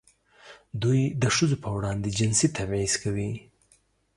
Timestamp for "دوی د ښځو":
0.81-1.55